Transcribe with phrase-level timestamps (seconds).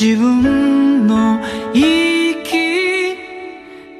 [0.00, 1.38] 自分の
[1.74, 3.16] 生き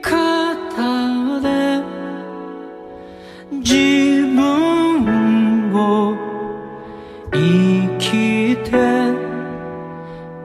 [0.01, 1.83] 方で
[3.51, 6.17] 自分を
[7.31, 8.71] 生きて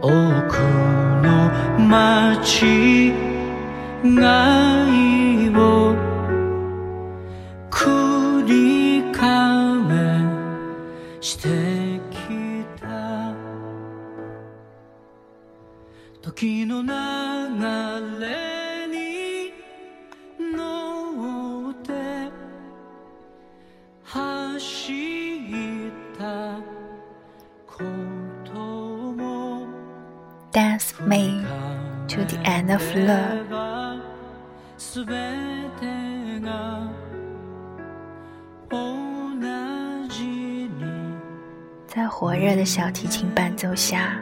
[0.01, 0.59] 奥
[1.23, 1.49] の
[1.87, 3.13] 街
[4.03, 4.64] が
[16.24, 16.88] 時の流
[18.20, 19.52] れに
[20.54, 22.30] 乗って
[24.04, 24.92] 走
[25.88, 26.60] った
[27.66, 27.82] こ
[28.44, 29.66] とも
[30.52, 31.42] Dance me
[32.08, 34.00] to the end of love。
[34.76, 35.14] すべ
[35.78, 36.90] てが
[38.68, 38.78] 同
[40.08, 40.70] じに
[41.86, 44.16] 在火热的小提琴伴奏下，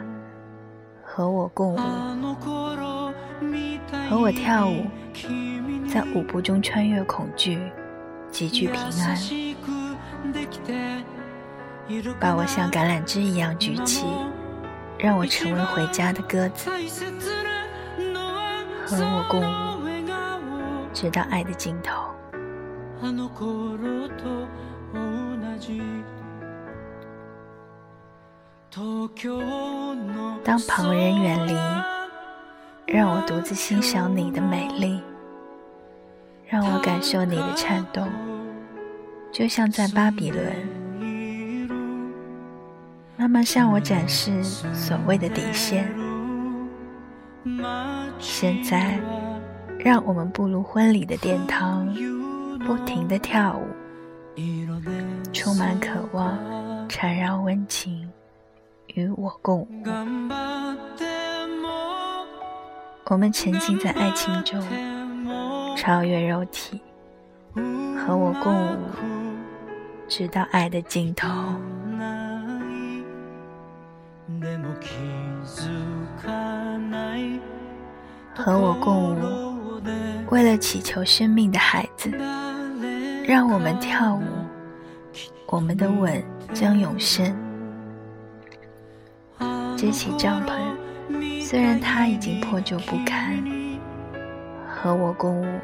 [1.13, 7.59] 和我共舞，あの頃みたい和我跳舞，君在舞步中穿越恐惧，
[8.31, 9.97] 极具平安，優しく
[10.31, 11.03] できて
[11.87, 14.05] いる把我像橄榄枝一样举起，
[14.97, 17.05] 让我成为回家的鸽子，大切
[17.43, 17.67] な
[18.13, 20.39] のは和我共舞，笑顔
[20.93, 22.13] 直到爱的尽头。
[30.42, 31.54] 当旁人远离，
[32.92, 35.00] 让我独自欣赏你的美丽，
[36.48, 38.08] 让我感受你的颤动，
[39.30, 40.44] 就像在巴比伦，
[43.16, 45.88] 慢慢向我展示所谓的底线。
[48.18, 48.98] 现在，
[49.78, 51.86] 让我们步入婚礼的殿堂，
[52.66, 53.68] 不停地跳舞，
[55.32, 56.36] 充满渴望，
[56.88, 58.10] 缠绕温情，
[58.95, 59.67] 与我共舞。
[59.83, 61.05] 頑張って
[61.61, 62.25] も
[63.05, 64.61] 我们沉浸在爱情中，
[65.75, 66.81] 超越肉体，
[67.55, 68.77] 和我共舞，
[70.07, 71.27] 直到爱的尽头。
[71.97, 73.03] ない
[74.41, 74.89] でも気
[75.45, 75.69] づ
[76.21, 77.39] かない
[78.35, 79.81] 和我共舞，
[80.29, 82.09] 为了祈求生命的孩子，
[83.25, 84.23] 让我们跳舞，
[85.47, 87.35] 我们的吻将永生。
[89.83, 90.75] 支起帐篷，
[91.41, 93.43] 虽然它已经破旧不堪，
[94.67, 95.59] 和我共舞，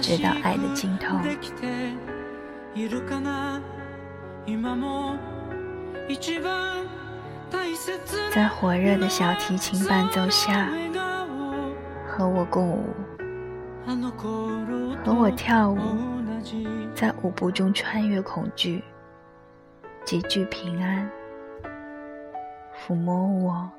[0.00, 1.18] 直到爱的尽头。
[2.74, 3.60] いるかな
[4.46, 5.18] 今も
[6.08, 6.86] 一番
[7.50, 11.28] 大切な在火热的小提琴伴奏下，笑顔
[12.06, 12.84] 和我共舞，
[13.86, 18.82] あの頃和我跳舞，同じ在舞步中穿越恐惧，
[20.04, 21.06] 极具平安。
[22.76, 23.70] 抚摸我，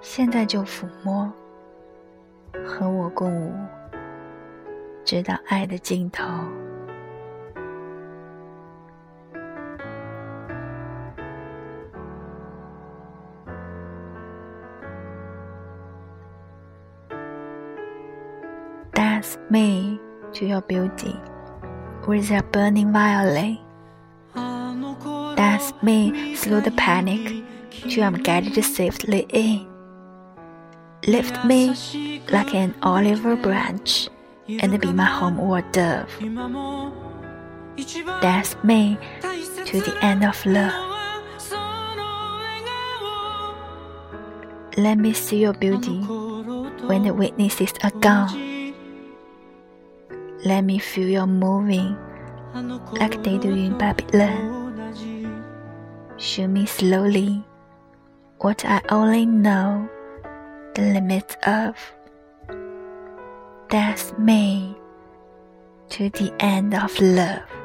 [0.00, 1.32] 现在就抚摸，
[2.64, 3.52] 和我共舞，
[5.04, 6.24] 直到爱的尽头。
[18.94, 19.98] Dance me
[20.32, 21.16] to your beauty
[22.06, 23.58] with your burning violin.
[24.34, 27.42] あの頃 Dance me through the panic
[27.77, 29.67] To I'm guided safely in.
[31.05, 31.75] Lift me
[32.29, 34.09] like an olive branch
[34.49, 36.09] and be my homeward dove.
[38.21, 38.97] Dance me
[39.65, 40.73] to the end of love.
[44.75, 45.99] Let me see your beauty
[46.87, 48.73] when the witnesses are gone.
[50.45, 51.97] Let me feel your moving
[52.93, 54.57] like they do in Babylon.
[56.17, 57.43] Show me slowly
[58.39, 59.89] what I only know
[60.75, 61.75] the limits of.
[63.69, 64.75] Dance me
[65.89, 67.56] to the end of love.